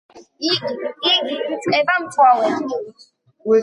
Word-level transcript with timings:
იგი 0.51 1.37
იწყება 1.37 2.01
მწვავედ. 2.09 2.79